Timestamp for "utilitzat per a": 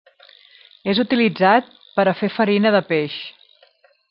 1.03-2.17